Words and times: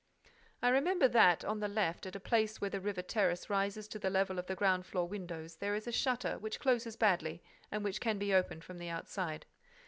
"I 0.63 0.69
remember 0.69 1.07
that, 1.07 1.45
on 1.45 1.59
the 1.59 1.67
left, 1.67 2.07
at 2.07 2.15
a 2.15 2.19
place 2.19 2.59
where 2.59 2.71
the 2.71 2.81
river 2.81 3.03
terrace 3.03 3.51
rises 3.51 3.87
to 3.89 3.99
the 3.99 4.09
level 4.09 4.39
of 4.39 4.47
the 4.47 4.55
ground 4.55 4.87
floor 4.87 5.07
windows, 5.07 5.57
there 5.57 5.75
is 5.75 5.85
a 5.85 5.91
shutter 5.91 6.39
which 6.39 6.59
closes 6.59 6.95
badly 6.95 7.43
and 7.69 7.83
which 7.83 8.01
can 8.01 8.17
be 8.17 8.33
opened 8.33 8.63
from 8.63 8.79
the 8.79 8.89
outside." 8.89 9.45